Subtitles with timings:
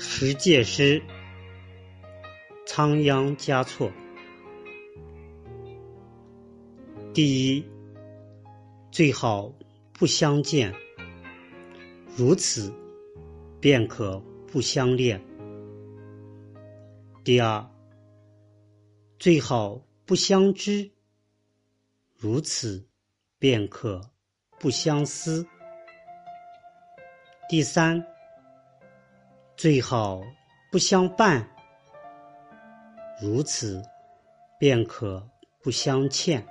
[0.00, 1.02] 十戒诗，
[2.64, 3.90] 仓央嘉措。
[7.12, 7.64] 第一，
[8.92, 9.52] 最好
[9.92, 10.72] 不相见，
[12.16, 12.72] 如此
[13.60, 15.20] 便可不相恋。
[17.24, 17.68] 第二，
[19.18, 20.88] 最好不相知，
[22.16, 22.86] 如此
[23.40, 24.00] 便可
[24.60, 25.44] 不相思。
[27.48, 28.06] 第三。
[29.58, 30.22] 最好
[30.70, 31.44] 不相伴，
[33.20, 33.82] 如此
[34.56, 35.20] 便可
[35.64, 36.46] 不相欠。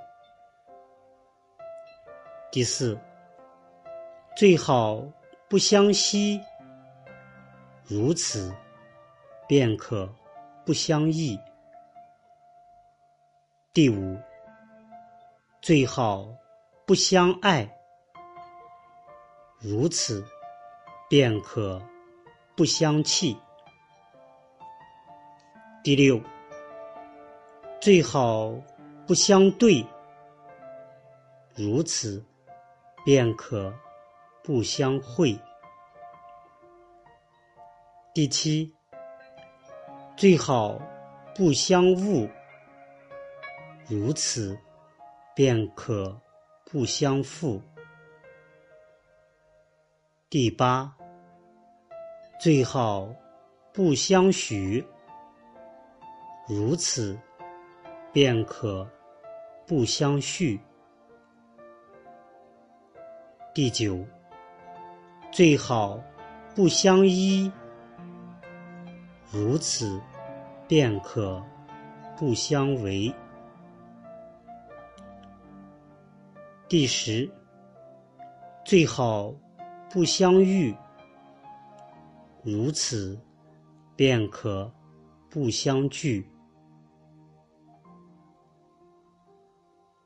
[2.51, 2.99] 第四，
[4.35, 5.01] 最好
[5.48, 6.38] 不相惜，
[7.85, 8.53] 如此
[9.48, 10.13] 便可
[10.65, 11.39] 不相忆。
[13.73, 14.17] 第五，
[15.62, 16.27] 最好
[16.85, 17.73] 不相爱，
[19.62, 20.21] 如此
[21.07, 21.82] 便可。
[22.58, 23.38] 不相弃。
[25.84, 26.20] 第六，
[27.80, 28.52] 最好
[29.05, 29.86] 不相对，
[31.55, 32.26] 如此
[33.05, 33.72] 便可
[34.44, 35.40] 不相会。
[38.12, 38.74] 第七，
[40.16, 40.82] 最好
[41.35, 42.28] 不相误，
[43.88, 44.58] 如此
[45.35, 46.20] 便可
[46.66, 47.62] 不相负。
[50.28, 50.96] 第八。
[52.40, 53.10] 最好
[53.74, 54.85] 不相许，
[56.48, 57.18] 如此
[58.13, 58.88] 便可
[59.66, 60.60] 不相续。
[63.55, 64.06] 第九，
[65.31, 66.00] 最好
[66.56, 67.52] 不相依，
[69.31, 70.00] 如此
[70.68, 71.44] 便可
[72.16, 73.12] 不相违。
[76.69, 77.28] 第十，
[78.63, 79.34] 最好
[79.90, 80.75] 不相遇。
[82.50, 83.19] 如此，
[83.97, 84.73] 便可
[85.29, 86.25] 不相聚。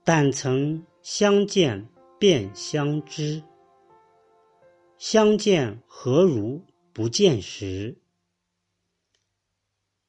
[0.03, 3.43] 但曾相见便相知，
[4.97, 7.95] 相见何如不见时？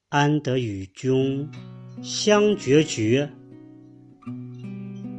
[0.08, 1.46] 安得与君
[2.02, 3.30] 相决绝，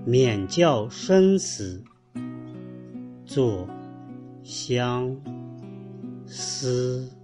[0.04, 1.84] 免教生死
[3.24, 3.70] 作
[4.42, 5.43] 相。
[6.34, 7.23] 思。